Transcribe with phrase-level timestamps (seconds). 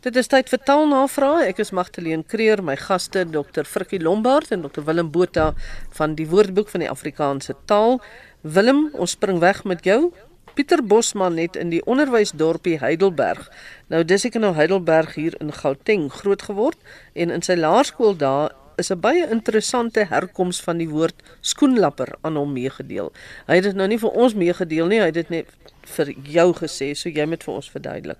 [0.00, 1.42] Dit is tyd vir taalnavrae.
[1.50, 3.66] Ek is Magtleen Creer, my gaste Dr.
[3.68, 4.80] Frikkie Lombard en Dr.
[4.86, 5.50] Willem Botha
[5.98, 7.98] van die Woordeboek van die Afrikaanse taal.
[8.40, 9.98] Willem, ons spring weg met jou.
[10.56, 13.50] Pieter Bosman het in die onderwysdorpie Heidelberg.
[13.92, 16.80] Nou dis ek nou Heidelberg hier in Gauteng groot geword
[17.12, 22.40] en in sy laerskool daar is 'n baie interessante herkoms van die woord skoenlapper aan
[22.40, 23.12] hom meegedeel.
[23.52, 25.46] Hy het dit nou nie vir ons meegedeel nie, hy het dit net
[25.84, 28.18] vir jou gesê, so jy moet vir ons verduidelik.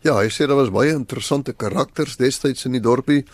[0.00, 3.26] Ja, hy sê daar was baie interessante karakters destyds in die dorpie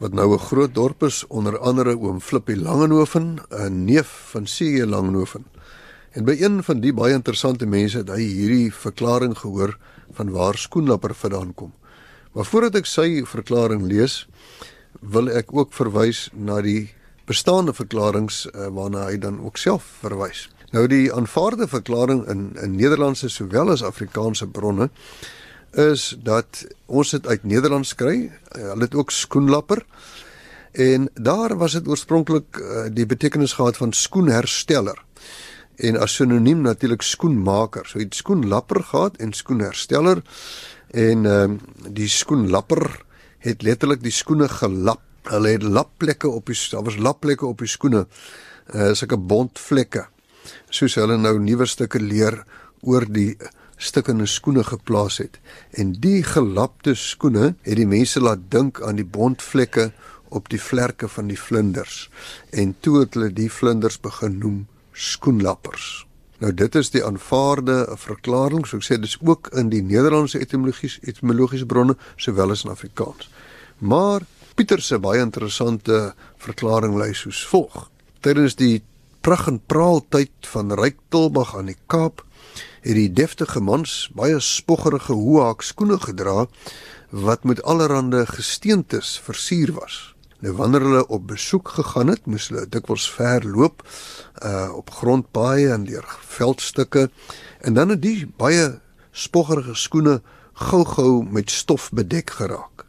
[0.00, 4.86] wat nou 'n groot dorp is, onder andere oom Flippie Langenhoven, 'n neef van C.J.
[4.86, 5.44] Langenhoven.
[6.12, 9.76] En by een van die baie interessante mense het hy hierdie verklaring gehoor
[10.12, 11.72] van waar skoenlapper vandaan kom.
[12.32, 14.26] Maar voordat ek sy verklaring lees,
[15.00, 16.94] wil ek ook verwys na die
[17.26, 20.48] bestaande verklaringe uh, waarna hy dan ook self verwys.
[20.72, 24.90] Nou die aanvaarde verklaring in in Nederlandse sowel as Afrikaanse bronne
[25.72, 28.16] is dat ons dit uit Nederlands kry.
[28.28, 29.84] Uh, hulle het ook skoenlapper.
[30.72, 35.04] En daar was dit oorspronklik uh, die betekenis gehad van skoenhersteller.
[35.76, 37.86] En as sinoniem natuurlik skoenmaker.
[37.86, 40.22] So het skoenlapper gehad en skoenhersteller.
[40.90, 43.04] En ehm uh, die skoenlapper
[43.38, 45.02] het letterlik die skoene gelap.
[45.28, 48.06] Hulle het lapplekke op die daar was lapplekke op die skoene.
[48.74, 50.06] Uh sulke bontvlekke.
[50.70, 52.42] Soos hulle nou nuwe stukke leer
[52.80, 53.36] oor die
[53.78, 55.38] stukkende skoene geplaas het.
[55.70, 59.90] En die gelapte skoene het die mense laat dink aan die bontvlekke
[60.28, 62.08] op die vlerke van die vlinders.
[62.50, 66.04] En toe het hulle die vlinders begin noem skoenlappers.
[66.38, 71.00] Nou dit is die aanvaarde verklaring, so ek sê dis ook in die Nederlandse etimologiese
[71.02, 73.30] etimologiese bronne sowel as in Afrikaans.
[73.78, 74.26] Maar
[74.58, 76.12] Pieter se baie interessante
[76.42, 77.88] verklaring lei soos volg:
[78.26, 78.80] Tydens die
[79.22, 82.24] prag en praal tyd van Ryk Tilbag aan die Kaap
[82.80, 86.46] het die deftige mans baie spoggerige hoehaak skoene gedra
[87.10, 90.14] wat met allerlei gesteentes versier was.
[90.38, 93.82] Nou wanneer hulle op besoek gegaan het, moes hulle dikwels ver loop
[94.42, 97.08] uh op grondpaaie en deur veldstukke
[97.60, 98.78] en dan het die baie
[99.10, 100.20] spoggerige skoene
[100.52, 102.86] gou-gou met stof bedek geraak.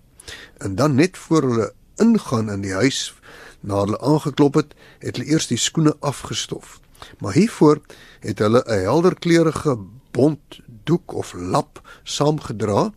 [0.58, 3.14] En dan net voor hulle ingaan in die huis
[3.60, 6.80] na hulle aangeklop het, het hulle eers die skoene afgestof.
[7.20, 7.82] Maar hiervoor
[8.20, 9.78] het hulle 'n helder kleurige
[10.12, 12.92] bont doek of lap saamgedra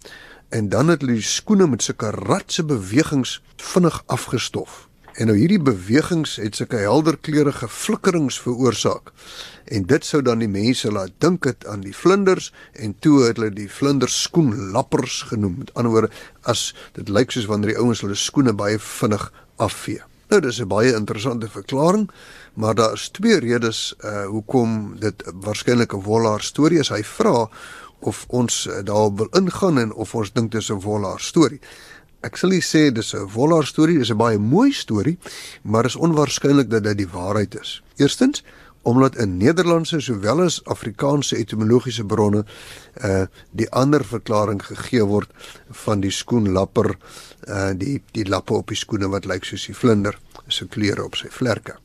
[0.48, 4.88] en dan het hulle die skoene met sulke ratse bewegings vinnig afgestof.
[5.12, 9.12] En nou hierdie bewegings het sulke helder kleurige flikkerings veroorsaak.
[9.64, 13.36] En dit sou dan die mense laat dink het aan die vlinders en toe het
[13.36, 15.58] hulle die vlinders skoenlappers genoem.
[15.58, 16.10] Met ander woorde,
[16.48, 19.28] as dit lyk soos wanneer die ouens hulle skoene baie vinnig
[19.60, 20.00] afvee.
[20.32, 22.08] Nou dis 'n baie interessante verklaring,
[22.54, 26.88] maar daar is twee redes uh hoekom dit waarskynlik 'n wollaar storie is.
[26.88, 27.48] Hy vra
[27.98, 31.60] of ons uh, daarop wil ingaan en of ons dink dis 'n wollaar storie.
[32.20, 35.18] Ek sal sê dis 'n wollaar storie, dis 'n baie mooi storie,
[35.62, 37.82] maar is onwaarskynlik dat dit die waarheid is.
[37.96, 38.42] Eerstens,
[38.82, 42.44] omdat in Nederlandse sowel as Afrikaanse etimologiese bronne
[43.04, 45.30] uh die ander verklaring gegee word
[45.84, 46.96] van die skoenlapper
[47.48, 50.18] uh die die lappe op die skoene wat lyk soos die vlinder,
[50.48, 51.78] se kleure op sy vlerke.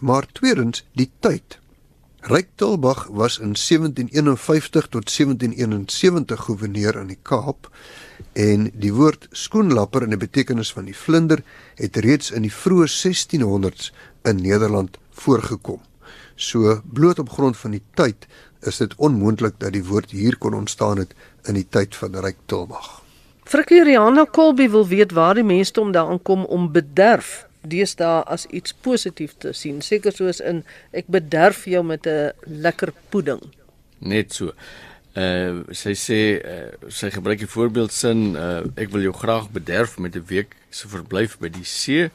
[0.00, 1.58] Maar tweedens, die tyd.
[2.26, 7.68] Ryk Tilbag was in 1751 tot 1771 gouverneur in die Kaap
[8.32, 11.44] en die woord skoenlapper in die betekenis van die vlinder
[11.78, 13.92] het reeds in die vroeë 1600s
[14.26, 15.80] in Nederland voorgekom.
[16.34, 18.26] So bloot op grond van die tyd
[18.66, 21.14] is dit onmoontlik dat die woord hier kon ontstaan het
[21.46, 23.02] in die tyd van Ryk Tilbag.
[23.46, 28.46] Frikkie Rihanna Kolby wil weet waar die mense om daaraan kom om bederf deesdae as
[28.54, 33.40] iets positief te sien, seker soos in ek bederf jou met 'n lekker pudding.
[34.00, 34.52] Net so.
[35.16, 40.16] Uh sy sê uh, sy gebruik die voorbeeldsin uh ek wil jou graag bederf met
[40.16, 42.10] 'n week se verblyf by die see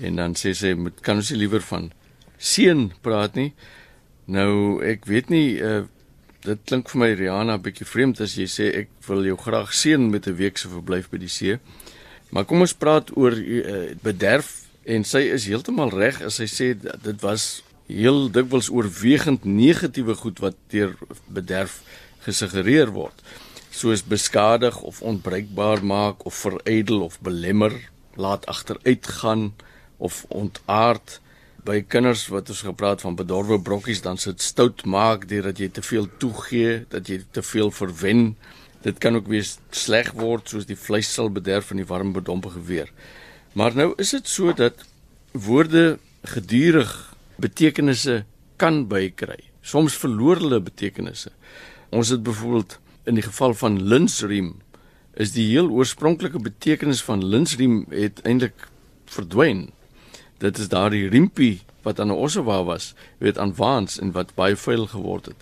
[0.00, 1.92] en dan sê sy moet kan ons nie liewer van
[2.38, 3.54] seën praat nie.
[4.26, 5.84] Nou ek weet nie uh
[6.46, 10.10] dit klink vir my Rihanna bietjie vreemd as jy sê ek wil jou graag seën
[10.10, 11.58] met 'n week se verblyf by die see.
[12.30, 16.68] Maar kom ons praat oor uh, bederf en sy is heeltemal reg as sy sê
[16.78, 17.46] dit was
[17.90, 20.94] heel dikwels oorwegend negatiewe goed wat deur
[21.26, 21.80] bederf
[22.26, 23.18] gesuggereer word.
[23.74, 27.74] Soos beskadig of onbruikbaar maak of veredel of belemmer
[28.14, 29.50] laat agteruit gaan
[29.98, 31.18] of ontaard.
[31.66, 35.82] By kinders wat ons gepraat van bedorwe brokkies dan sit stout maak deurdat jy te
[35.82, 38.36] veel toegee dat jy te veel verwen.
[38.86, 42.54] Dit kan ook wees sleg word soos die vleis sal bederf in die warm bedompe
[42.54, 42.92] geweer
[43.56, 44.82] Maar nou is dit so dat
[45.32, 45.98] woorde
[46.28, 46.90] gedurig
[47.40, 48.24] betekenisse
[48.60, 49.38] kan bykry.
[49.64, 51.32] Soms verloor hulle betekenisse.
[51.88, 52.76] Ons het byvoorbeeld
[53.08, 54.50] in die geval van linsriem
[55.16, 58.68] is die heel oorspronklike betekenis van linsriem het eintlik
[59.08, 59.70] verdwyn.
[60.44, 64.56] Dit is daardie riempie wat aan 'n ossewa was, weet aan waans en wat baie
[64.56, 65.40] vuil geword het.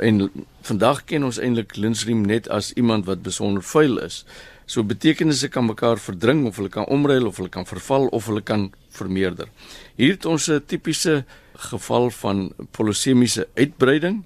[0.00, 0.30] En
[0.64, 4.24] vandag ken ons eintlik linsriem net as iemand wat besonder vuil is.
[4.64, 8.42] So betekenisse kan mekaar verdring of hulle kan omruil of hulle kan verval of hulle
[8.42, 9.48] kan vermeerder.
[9.96, 11.24] Hier het ons 'n tipiese
[11.54, 14.24] geval van polisemiese uitbreiding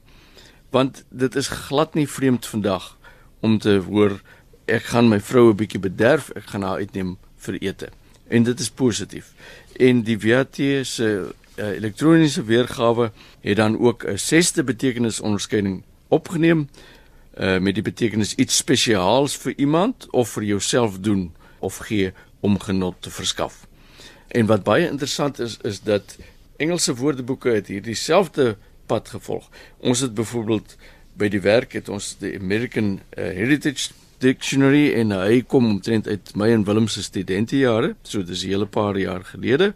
[0.71, 2.97] want dit is glad nie vreemd vandag
[3.41, 4.21] om te hoor
[4.65, 7.89] ek gaan my vrou 'n bietjie bederf, ek gaan haar uitneem vir ete.
[8.29, 9.33] En dit is positief.
[9.77, 10.57] En die VAT
[10.87, 16.69] se uh, elektroniese weergawe het dan ook 'n sesde betekenisonderskeiding opgeneem
[17.39, 22.61] uh, met die betekenis iets spesiaals vir iemand of vir jouself doen of gee om
[22.61, 23.67] genot te verskaf.
[24.29, 26.17] En wat baie interessant is is dat
[26.57, 29.51] Engelse woordeboeke het hierdie selfde pad gevolg.
[29.79, 30.77] Ons het byvoorbeeld
[31.19, 33.91] by die werk het ons die American uh, Heritage
[34.23, 38.67] Dictionary en hy kom omtrent uit my en Willem se studentejare, so dis 'n hele
[38.67, 39.75] paar jaar gelede.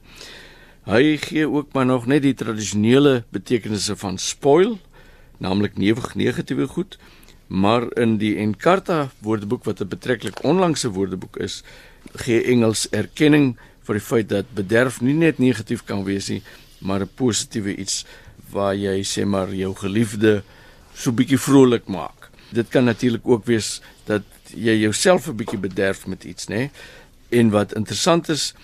[0.89, 4.79] Hy gee ook maar nog net die tradisionele betekenisse van spoil,
[5.37, 6.95] naamlik newig negatiewe goed,
[7.47, 11.63] maar in die Encarta woordeboek wat 'n betreklik onlangse woordeboek is,
[12.25, 16.43] gee Engels erkenning vir die feit dat bederf nie net negatief kan wees nie,
[16.79, 18.07] maar 'n positiewe iets
[18.51, 20.43] waar jy sê maar jou geliefde
[20.95, 22.31] so bietjie vrolik maak.
[22.51, 24.23] Dit kan natuurlik ook wees dat
[24.57, 26.71] jy jouself 'n bietjie bederf met iets, nê?
[27.29, 28.55] En wat interessant is,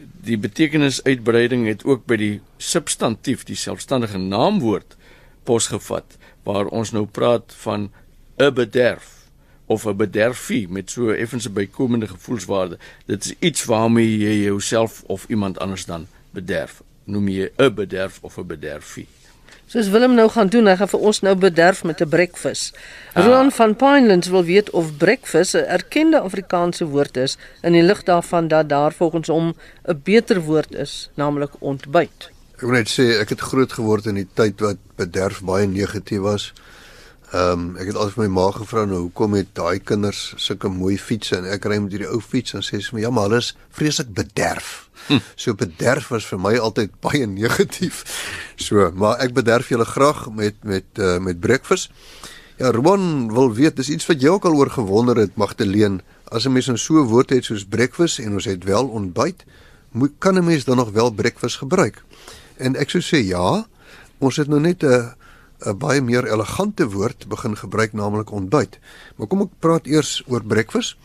[0.00, 4.96] die betekenisuitbreiding het ook by die substantief, die selfstandige naamwoord
[5.48, 7.90] posgevat waar ons nou praat van
[8.38, 9.20] 'n bederf
[9.66, 12.78] of 'n bederfie met so effens 'n bykomende gevoelswaarde.
[13.06, 16.82] Dit is iets waarmee jy jouself of iemand anders dan bederf.
[17.04, 19.06] Noem jy 'n bederf of 'n bederfie.
[19.70, 22.74] Soos Willem nou gaan doen, hy gaan vir ons nou bederf met 'n breakfast.
[23.14, 23.24] Ah.
[23.24, 28.02] Roan van Pinelands wil weet of breakfast 'n erkende Afrikaanse woord is in die lig
[28.02, 29.54] daarvan dat daar volgens hom
[29.86, 32.30] 'n beter woord is, naamlik ontbyt.
[32.54, 36.20] Ek wil net sê ek het groot geword in die tyd wat bederf baie negatief
[36.20, 36.52] was.
[37.30, 40.66] Ehm um, ek het altyd vir my ma gevra nou hoekom het daai kinders sulke
[40.68, 43.28] mooi fietsse en ek ry met hierdie ou fiets en sê sy my ja maar
[43.28, 44.88] hulle is vreeslik bederf.
[45.06, 45.22] Hm.
[45.38, 48.02] So bederf was vir my altyd baie negatief.
[48.58, 51.94] So, maar ek bederf julle graag met met uh, met breakfast.
[52.58, 56.02] Ja, Ron wil weet dis iets wat jy ook al oor gewonder het Magdalene.
[56.34, 59.46] As 'n mens nou so 'n woord het soos breakfast en ons het wel ontbyt,
[59.92, 62.02] moet kan 'n mens dan nog wel breakfast gebruik?
[62.56, 63.66] En ek sou sê ja.
[64.18, 65.14] Ons het nou net 'n
[65.66, 68.78] 'n baie meer elegante woord begin gebruik naamlik ontbyt.
[69.16, 70.96] Maar kom ek praat eers oor breakfast.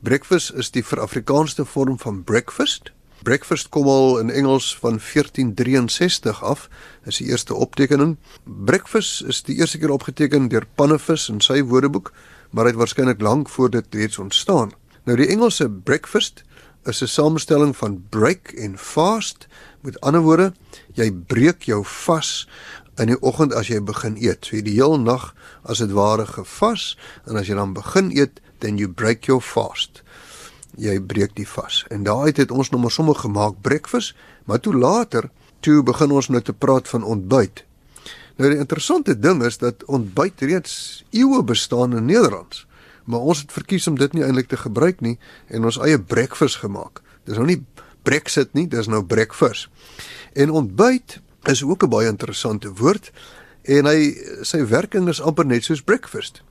[0.00, 2.90] Breakfast is die verafrikaanste vorm van breakfast.
[3.22, 6.68] Breakfast kom al in Engels van 1463 af.
[7.04, 8.16] Dis die eerste optekening.
[8.44, 12.12] Breakfast is die eerste keer opgeteken deur Pannevis in sy woordeboek,
[12.50, 14.72] maar dit waarskynlik lank voor dit reeds ontstaan.
[15.04, 16.44] Nou die Engelse breakfast
[16.84, 19.46] is 'n samestelling van break en fast.
[19.80, 20.52] Met ander woorde,
[20.94, 22.48] jy breek jou vas
[23.00, 24.46] in die oggend as jy begin eet.
[24.46, 25.30] So jy die heel nag
[25.64, 26.94] as dit ware gevas
[27.26, 30.02] en as jy dan begin eet, then you break your fast.
[30.78, 31.82] Jy breek die vas.
[31.90, 34.14] En daai het ons nou maar sommer gemaak breakfast,
[34.44, 35.30] maar toe later,
[35.60, 37.64] toe begin ons nou te praat van ontbyt.
[38.40, 42.66] Nou die interessante ding is dat ontbyt reeds eeue bestaan in Nederlands.
[43.04, 45.18] Maar ons het verkies om dit nie eintlik te gebruik nie
[45.48, 47.02] en ons eie breakfast gemaak.
[47.28, 47.60] Dis nou nie
[48.02, 49.68] Brexit nie, dis nou breakfast.
[50.32, 53.10] En ontbyt is ook 'n baie interessante woord
[53.62, 56.42] en hy sy werking is amper net soos breakfast.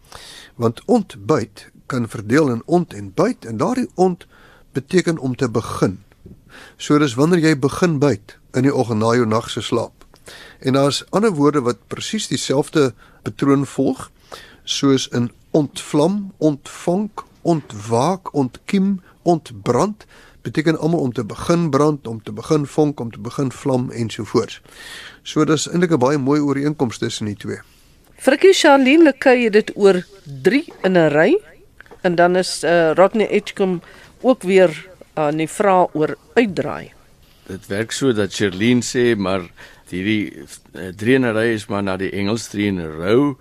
[0.56, 4.28] Want ontbyt kan verdeel in ont en byt en daardie ont
[4.72, 6.04] beteken om te begin.
[6.78, 10.06] So dis wanneer jy begin byt in die oggend na jou nag se slaap.
[10.60, 12.94] En daar's ander woorde wat presies dieselfde
[13.24, 14.12] patroon volg
[14.64, 20.06] soos in ontvlam, ontvonk, ontwaak, ontkiem, ontbrand
[20.42, 24.62] beteken almal om te begin brand, om te begin vonk, om te begin vlam ensovoorts.
[25.24, 27.60] So dis eintlik 'n baie mooi ooreenkoms tussen die twee.
[28.16, 30.04] Frikkie Charlene Lekay het dit oor
[30.44, 31.38] 3 in 'n ry
[32.02, 33.86] en dan is uh, Rodney Edgecombe
[34.22, 36.92] ook weer aan uh, die vraag oor uitdraai.
[37.48, 39.42] Dit werk so dat Charlene sê maar
[39.90, 40.46] hierdie
[40.96, 43.36] 3 uh, in 'n ry is maar na die Engels 3 in 'n row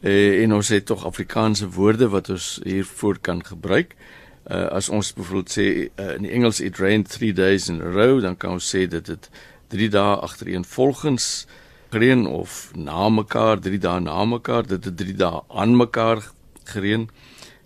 [0.00, 4.19] uh, en ons het tog Afrikaanse woorde wat ons hiervoor kan gebruik uh,
[4.50, 8.20] as ons byvoorbeeld sê uh, in die Engels it rained 3 days in a row
[8.20, 9.30] dan kan ons sê dit het
[9.70, 11.46] 3 dae agtereenvolgens
[11.90, 16.22] gereën of na mekaar 3 dae na mekaar dit het 3 dae aan mekaar
[16.72, 17.08] gereën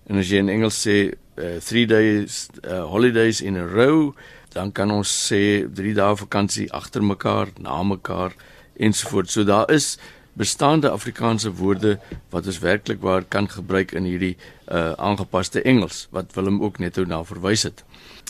[0.09, 0.99] en as jy in Engels sê
[1.37, 4.13] 3 uh, days uh, holidays in a row
[4.53, 8.37] dan kan ons sê 3 dae vakansie agter mekaar na mekaar
[8.77, 9.97] ensovoorts so daar is
[10.35, 11.99] bestaande Afrikaanse woorde
[12.31, 14.37] wat ons werklik waar kan gebruik in hierdie
[14.67, 17.85] uh aangepaste Engels wat Willem ook net nou na verwys het.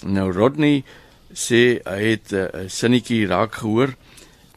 [0.04, 0.84] Nou Rodney
[1.32, 3.94] sê hy het 'n uh, sinnetjie raak gehoor.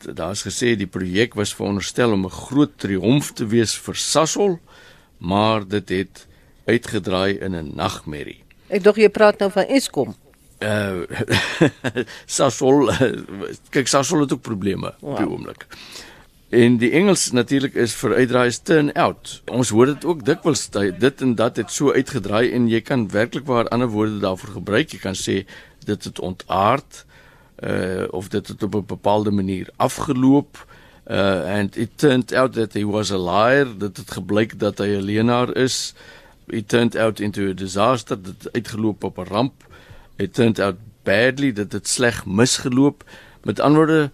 [0.04, 4.60] Daar's gesê die projek was veronderstel om 'n groot triomf te wees vir Sasol,
[5.18, 6.28] maar dit het
[6.66, 8.44] uitgedraai in 'n nagmerrie.
[8.68, 10.16] Ek dink jy praat nou van Eskom.
[10.60, 11.06] Uh
[12.26, 12.92] Sasol
[13.70, 15.12] kyk Sasol het ook probleme wow.
[15.12, 15.68] op die oomblik.
[16.50, 19.42] En die Engels natuurlik is vir uitdraai is turn out.
[19.52, 23.44] Ons hoor dit ook dikwels dit en dat het so uitgedraai en jy kan werklik
[23.46, 24.94] waar ander woorde daarvoor gebruik.
[24.96, 25.44] Jy kan sê
[25.84, 27.04] dit het ontaard
[27.58, 30.66] uh of dit het op 'n bepaalde manier afgeloop
[31.12, 33.68] uh and it turned out that he was a liar.
[33.78, 35.94] Dat dit gebleik dat hy 'n leienaar is.
[36.48, 38.22] It turned out into a disaster.
[38.22, 39.68] Dit uitgeloop op 'n ramp.
[40.16, 41.52] It turned out badly.
[41.52, 43.04] Dat dit sleg misgeloop.
[43.44, 44.12] Met antwoorde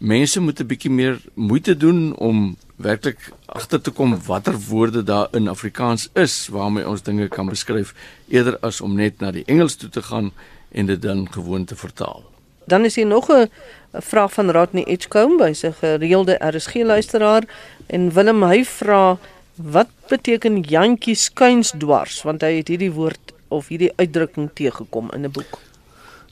[0.00, 5.28] mense moet 'n bietjie meer moeite doen om werklik agter te kom watter woorde daar
[5.32, 7.94] in Afrikaans is waarmee ons dinge kan beskryf
[8.28, 10.32] eerder as om net na die Engels toe te gaan
[10.72, 12.24] en dit dan gewoon te vertaal.
[12.64, 13.50] Dan is hier nog 'n
[13.92, 17.42] vraag van Rodney Edgecombe, by sy gereelde RSG luisteraar
[17.86, 19.18] en Willem hy vra
[19.54, 25.24] wat beteken jantjie skuins dwars want hy het hierdie woord of hierdie uitdrukking teëgekom in
[25.24, 25.58] 'n boek.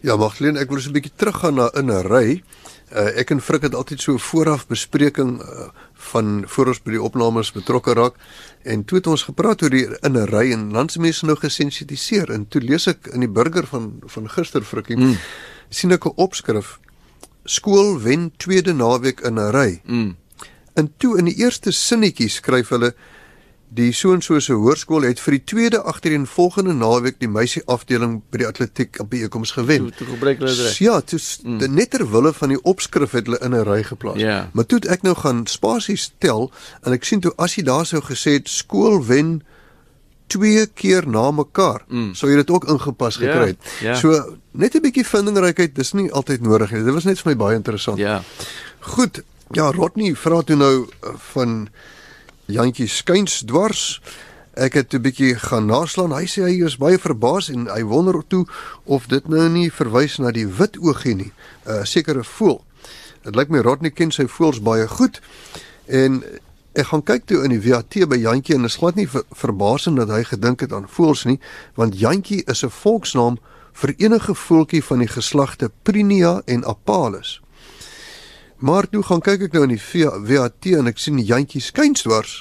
[0.01, 2.43] Ja, Magdalene, ek wil so 'n bietjie teruggaan na in 'n ry.
[2.89, 5.69] Uh, ek en Frik het altyd so vooraf bespreking uh,
[6.09, 8.15] van voor ons by die opnames betrokke raak
[8.65, 12.47] en toe het ons gepraat oor die in 'n ry en landsmense nou gesensitiseer en
[12.49, 15.17] toe lees ek in die burger van van gister Frikkie mm.
[15.69, 16.79] sien ek 'n opskrif
[17.45, 19.81] skool wen tweede naweek in 'n ry.
[19.85, 20.17] Mm.
[20.75, 22.95] En toe in die eerste sinnetjie skryf hulle
[23.69, 28.23] Die so en so se hoërskool het vir die tweede agtereenvolgende naweek die meisie afdeling
[28.33, 29.91] by die atletiek op die ekoms gewen.
[29.99, 30.79] Toe gebruik hulle dit.
[30.81, 31.75] Ja, toe mm.
[31.77, 34.17] net ter wille van die opskrif het hulle in 'n ry geplaas.
[34.17, 34.49] Yeah.
[34.53, 36.51] Maar toe ek nou gaan spasies tel
[36.83, 39.43] en ek sien toe as jy daar sou gesê het skool wen
[40.29, 42.15] twee keer na mekaar, mm.
[42.15, 43.61] sou jy dit ook ingepas gekry het.
[43.81, 43.83] Yeah.
[43.83, 43.97] Yeah.
[44.01, 46.85] So net 'n bietjie vindingrykheid, dis nie altyd nodig nie.
[46.85, 47.99] Dit was net vir my baie interessant.
[47.99, 48.23] Ja.
[48.81, 49.23] Goed.
[49.53, 50.89] Ja, Rodney vra toe nou
[51.33, 51.69] van
[52.49, 54.01] Jantjie skuins dwars.
[54.57, 56.13] Ek het 'n bietjie gaan naslaan.
[56.13, 58.47] Hy sê hy is baie verbaas en hy wonder toe
[58.85, 61.33] of dit nou nie verwys na die wit oogie nie.
[61.67, 62.65] 'n uh, Sekere voel.
[63.23, 65.21] Dit lyk my Rodney ken sy voels baie goed.
[65.87, 66.25] En
[66.73, 69.23] ek gaan kyk toe in die VAT by Jantjie en dit is glad nie ver,
[69.31, 71.41] verbasend dat hy gedink het aan voels nie,
[71.75, 73.39] want Jantjie is 'n volksnaam
[73.73, 77.41] vir enige voeltjie van die geslagte Prinia en Apalus.
[78.59, 82.41] Maar toe gaan kyk ek nou in die VAT en ek sien die jantjie skynsdwars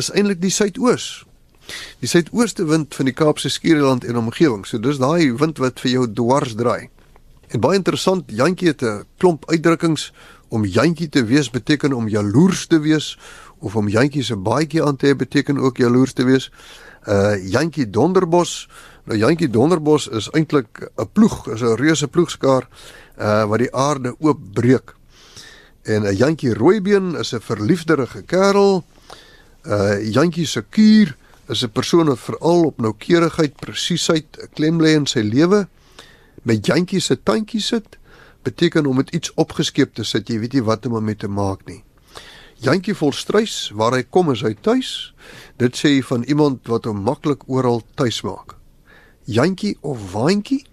[0.00, 1.26] is eintlik die suidoos.
[2.00, 4.64] Die suidooste wind van die Kaapse Skiereiland en omgewing.
[4.64, 6.88] So dis daai wind wat vir jou dwars draai.
[7.52, 10.12] En baie interessant, jantjie het 'n klomp uitdrukkings
[10.48, 13.18] om jantjie te wees beteken om jaloers te wees
[13.58, 16.50] of om jantjie se baadjie aan te hê beteken ook jaloers te wees.
[17.06, 18.68] Uh jantjie donderbos.
[19.04, 22.68] Nou jantjie donderbos is eintlik 'n ploeg, is 'n reuse ploegskaar
[23.18, 25.01] uh wat die aarde oopbreek.
[25.82, 28.84] En 'n Jantjie Rooibeen is 'n verliefderige kerel.
[29.62, 31.16] uh, Jantjie Sekuur
[31.48, 35.68] is 'n persoon wat veral op noukeurigheid, presisheid klem lê in sy lewe.
[36.42, 37.98] Met Jantjie se tandjie sit
[38.42, 41.66] beteken om met iets opgeskeep te sit, jy weet nie wat om daarmee te maak
[41.66, 41.84] nie.
[42.54, 45.14] Jantjie vol strys, waar hy kom is hy tuis.
[45.56, 48.54] Dit sê van iemand wat hom maklik oral tuis maak.
[49.24, 50.64] Jantjie of waantjie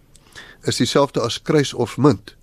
[0.63, 2.35] is dieselfde as kruis of munt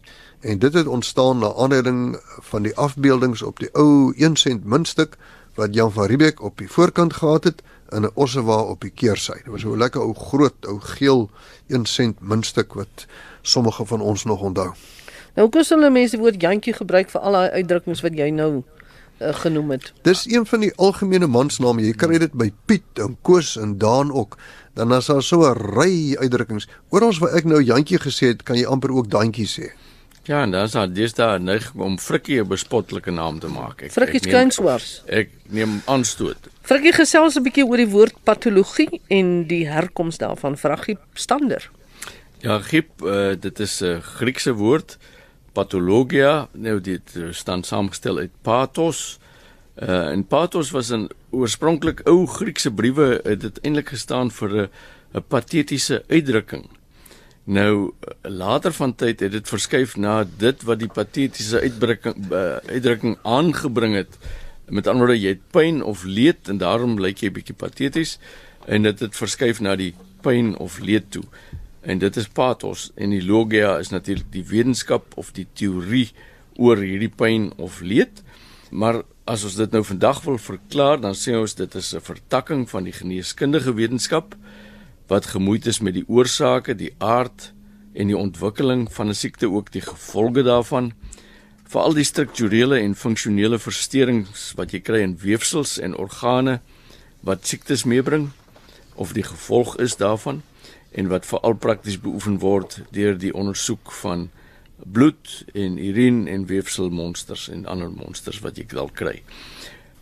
[0.47, 5.17] en dit het ontstaan na aanleiding van die afbeeldings op die ou 1 sent muntstuk
[5.55, 9.33] wat Jan van Riebeeck op die voorkant gehad het in 'n ossewa op die keersy.
[9.33, 11.31] Dit was so 'n lekker ou groot ou geel
[11.67, 13.07] 1 sent muntstuk wat
[13.43, 14.73] sommige van ons nog onthou.
[15.35, 18.63] Nou hoe sal mense die woord jantjie gebruik vir al daai uitdrukkings wat jy nou
[19.21, 19.93] uh, genoem het?
[20.03, 21.83] Dis een van die algemene mansname.
[21.83, 24.37] Jy kry dit by Piet en Koos en Daan ook.
[24.75, 26.69] Dan is daar so 'n ry uitdrukkings.
[26.89, 29.86] Oral waar ek nou jantjie gesê het, kan jy amper ook daantjie sê.
[30.27, 33.85] Ja, en dan is daar dis daar neig om Frikkie 'n bespottelike naam te maak.
[33.91, 35.03] Frikkie Skuinswars.
[35.07, 36.49] Ek neem aanstoot.
[36.63, 40.57] Frikkie gesels 'n bietjie oor die woord patologie en die herkoms daarvan.
[40.57, 41.71] Fraggie stander.
[42.39, 44.99] Ja, griep, uh, dit is 'n Griekse woord
[45.53, 46.49] pathologia.
[46.53, 49.19] Nou dit staan saamgestel uit pathos.
[49.83, 54.69] Uh, en pathos was 'n oorspronklik ou Griekse briewe het dit eintlik gestaan vir 'n
[55.15, 56.76] 'n patetiese uitdrukking.
[57.47, 63.15] Nou later van tyd het dit verskuif na dit wat die patetiese uitdrukking uh, uitdrukking
[63.23, 64.19] aangebring het.
[64.67, 68.17] Met ander woorde, jy het pyn of leed en daarom lyk jy bietjie pateties
[68.67, 69.93] en dit het verskuif na die
[70.27, 71.23] pyn of leed toe.
[71.87, 76.09] En dit is pathos en die logia is natuurlik die wetenskap of die teorie
[76.59, 78.25] oor hierdie pyn of leed.
[78.75, 82.67] Maar as ons dit nou vandag wil verklaar, dan sê ons dit is 'n vertakking
[82.71, 84.35] van die geneeskundige wetenskap
[85.07, 87.53] wat gemoeid is met die oorsake, die aard
[87.95, 90.93] en die ontwikkeling van 'n siekte ook die gevolge daarvan
[91.67, 96.61] veral die strukturele en funksionele versteurings wat jy kry in weefsels en organe
[97.27, 98.31] wat siektes meebring
[98.95, 100.43] of die gevolg is daarvan
[100.93, 104.29] en wat veral prakties beoefen word deur die ondersoek van
[104.85, 109.23] bloed en urine en weefselmonsters en ander monsters wat jy dalk kry.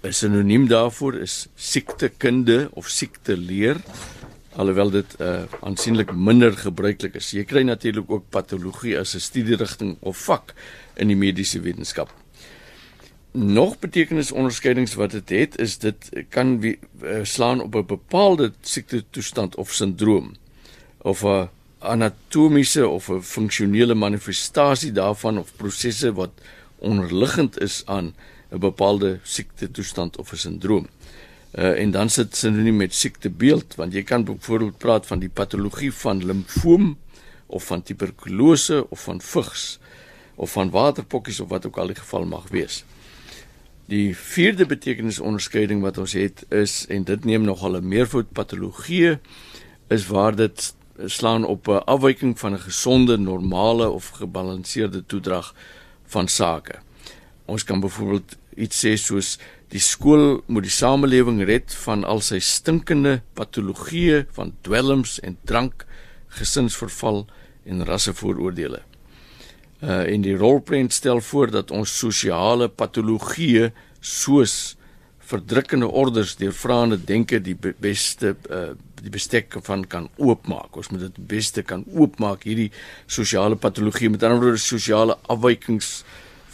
[0.04, 3.80] 'n Sinoniem daarvoor is siektekunde of siekteleer
[4.56, 7.32] alhoewel dit uh, aansienlik minder gebruiklik is.
[7.34, 10.54] Jy kry natuurlik ook patologie as 'n studierigting of vak
[10.96, 12.12] in die mediese wetenskap.
[13.32, 19.56] Nog betekenisonderskeidings wat dit het is dit kan wie, uh, slaan op 'n bepaalde siektetoestand
[19.56, 20.36] of sindroom
[21.02, 26.30] of 'n anatomiese of 'n funksionele manifestasie daarvan of prosesse wat
[26.78, 28.14] onderliggend is aan
[28.50, 30.86] 'n bepaalde siektetoestand of 'n sindroom.
[30.86, 31.23] Uh,
[31.54, 36.24] en dan sit sinoniem met siektebeeld want jy kan byvoorbeeld praat van die patologie van
[36.26, 36.96] limfoom
[37.46, 39.78] of van tuberkulose of van vigs
[40.34, 42.82] of van waterpokkies of wat ook al die geval mag wees.
[43.86, 49.18] Die vierde betekenisonderskeiding wat ons het is en dit neem nogal 'n meervoud patologie
[49.88, 50.74] is waar dit
[51.06, 55.54] slaan op 'n afwyking van 'n gesonde, normale of gebalanseerde toedrag
[56.06, 56.74] van sake.
[57.44, 59.36] Ons kan byvoorbeeld iets sê soos
[59.74, 65.86] die skool moet die samelewing red van al sy stinkende patologieë van dwelms en drank,
[66.38, 67.24] gesinsverval
[67.64, 68.82] en rassevooroordeele.
[69.82, 73.70] Uh in die rolprent stel voor dat ons sosiale patologieë
[74.00, 74.76] soos
[75.24, 78.72] verdrukkende orders deur vraende denke die beste uh
[79.04, 80.78] die bestek van kan oopmaak.
[80.80, 82.70] Ons moet dit beste kan oopmaak hierdie
[83.04, 85.98] sosiale patologie met ander woorde sosiale afwykings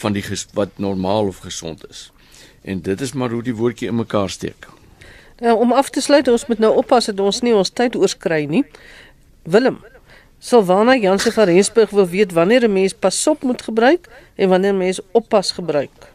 [0.00, 0.24] van die
[0.56, 2.10] wat normaal of gesond is.
[2.62, 4.68] En dit is maar hoe die woordjie in mekaar steek.
[5.40, 8.44] Nou om af te sluit, ons moet nou oppas dat ons nie ons tyd oorskry
[8.44, 8.64] nie.
[9.42, 9.78] Willem,
[10.38, 14.78] Silvana Jansen van Rensburg wil weet wanneer 'n mens pasop moet gebruik en wanneer 'n
[14.78, 16.12] mens oppas gebruik.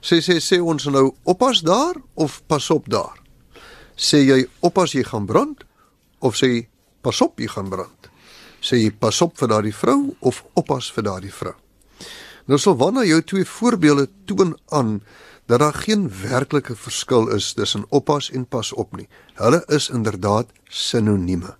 [0.00, 3.24] Sê sê sê ons nou oppas daar of pasop daar?
[3.96, 5.62] sê jy oppas jy gaan brand
[6.18, 6.62] of sê jy
[7.04, 8.10] pas op jy gaan brand?
[8.64, 11.54] Sê jy pas op vir daardie vrou of oppas vir daardie vrou?
[12.44, 15.02] Nou sal wanneer jou twee voorbeelde toon aan
[15.46, 19.08] dat daar geen werklike verskil is tussen oppas en pas op nie.
[19.34, 21.56] Hulle is inderdaad sinonieme.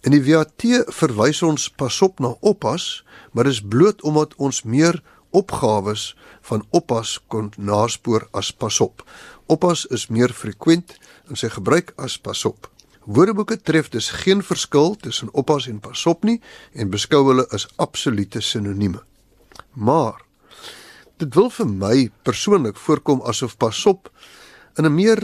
[0.00, 5.02] In die VAT verwys ons pas op na oppas, maar dis bloot omdat ons meer
[5.30, 9.04] opgawes van oppas kon naspoor as pas op.
[9.46, 10.96] Oppas is meer frekwent
[11.28, 12.70] in sy gebruik as pasop.
[13.04, 16.40] Woordeboeke tref dus geen verskil tussen oppas en pasop nie
[16.72, 19.02] en beskou hulle as absolute sinonieme.
[19.74, 20.22] Maar
[21.16, 24.10] dit wil vir my persoonlik voorkom asof pasop
[24.78, 25.22] in 'n meer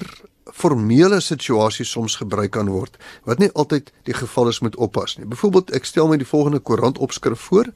[0.53, 5.27] formele situasie soms gebruik kan word wat nie altyd die geval is met oppas nie.
[5.27, 7.67] Byvoorbeeld ek stel my die volgende koerant opskrif voor: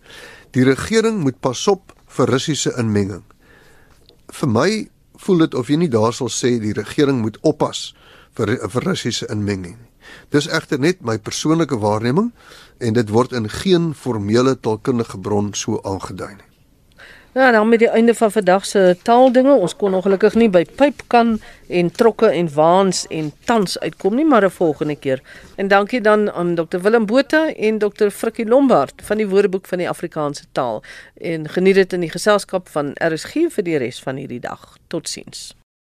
[0.51, 3.25] Die regering moet pasop vir Russiese inmenging.
[4.33, 7.95] Vir my voel dit of jy nie daar sal sê die regering moet oppas
[8.35, 9.91] vir 'n Russiese inmenging nie.
[10.31, 12.33] Dis egter net my persoonlike waarneming
[12.79, 16.54] en dit word in geen formele taalkundige bron so aangedui nie.
[17.35, 21.33] Nou dan met die einde van vandag se taaldinge, ons kon ongelukkig nie by pypkan
[21.67, 25.23] en trokke en waans en tans uitkom nie, maar 'n volgende keer.
[25.57, 29.79] En dankie dan aan Dr Willem Botha en Dr Frikkie Lombard van die Woordeboek van
[29.79, 30.83] die Afrikaanse taal
[31.15, 34.77] en geniet dit in die geselskap van RSG vir die res van hierdie dag.
[34.87, 35.64] Totsiens.